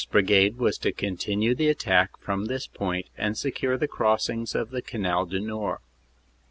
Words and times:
Brigade 0.09 0.57
was 0.57 0.79
to 0.79 0.91
continue 0.91 1.53
the 1.53 1.69
attack 1.69 2.17
from 2.17 2.45
this 2.45 2.65
point 2.65 3.11
and 3.19 3.37
secure 3.37 3.77
the 3.77 3.87
crossings 3.87 4.55
of 4.55 4.71
the 4.71 4.81
Canal 4.81 5.27
du 5.27 5.39
Nord. 5.39 5.77